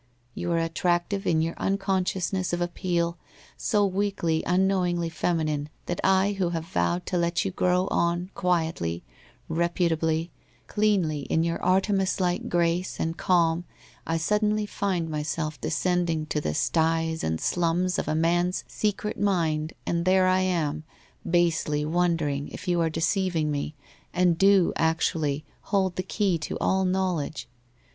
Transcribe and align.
You 0.33 0.51
are 0.53 0.57
attractive 0.57 1.27
in 1.27 1.43
your 1.43 1.53
unconsciousness 1.57 2.53
of 2.53 2.59
appeal, 2.59 3.19
so 3.55 3.85
weakly, 3.85 4.41
unknowingly 4.47 5.09
feminine 5.09 5.69
that 5.85 6.01
I 6.03 6.31
who 6.39 6.49
have 6.49 6.65
vowed 6.65 7.05
to 7.05 7.19
let 7.19 7.45
you 7.45 7.51
grow 7.51 7.85
on, 7.91 8.31
quietly, 8.33 9.03
reputably, 9.47 10.31
cleanly 10.65 11.19
in 11.29 11.43
your 11.43 11.61
Artemis 11.61 12.19
lil 12.19 12.31
e 12.31 12.39
grace 12.39 12.99
and 12.99 13.15
calm 13.15 13.63
1 14.07 14.17
suddenly 14.17 14.65
find 14.65 15.07
myself 15.07 15.61
descending 15.61 16.25
to 16.25 16.41
the 16.41 16.55
sties 16.55 17.23
and 17.23 17.39
slums 17.39 17.99
of 17.99 18.07
a 18.07 18.15
man's 18.15 18.63
secret 18.67 19.19
mind 19.19 19.73
and 19.85 20.05
there 20.05 20.25
I 20.25 20.39
am, 20.41 20.83
basely 21.29 21.85
wondering 21.85 22.47
if 22.47 22.67
you 22.67 22.81
are 22.81 22.89
deceiving 22.89 23.51
me, 23.51 23.75
and 24.15 24.35
do 24.35 24.73
actually 24.77 25.45
hold 25.65 25.95
the 25.95 26.01
key 26.01 26.39
to 26.39 26.57
all 26.57 26.85
knowledge? 26.85 27.47